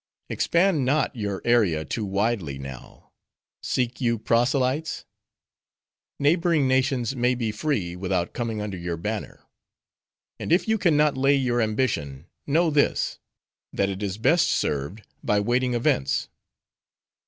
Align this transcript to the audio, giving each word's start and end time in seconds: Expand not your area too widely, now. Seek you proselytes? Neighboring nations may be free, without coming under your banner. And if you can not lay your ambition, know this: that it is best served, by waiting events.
Expand 0.29 0.83
not 0.83 1.15
your 1.15 1.43
area 1.45 1.85
too 1.85 2.03
widely, 2.03 2.57
now. 2.57 3.11
Seek 3.61 4.01
you 4.01 4.17
proselytes? 4.17 5.05
Neighboring 6.17 6.67
nations 6.67 7.15
may 7.15 7.35
be 7.35 7.51
free, 7.51 7.95
without 7.95 8.33
coming 8.33 8.63
under 8.63 8.79
your 8.79 8.97
banner. 8.97 9.43
And 10.39 10.51
if 10.51 10.67
you 10.67 10.79
can 10.79 10.97
not 10.97 11.17
lay 11.17 11.35
your 11.35 11.61
ambition, 11.61 12.25
know 12.47 12.71
this: 12.71 13.19
that 13.71 13.89
it 13.89 14.01
is 14.01 14.17
best 14.17 14.47
served, 14.49 15.03
by 15.23 15.39
waiting 15.39 15.75
events. 15.75 16.29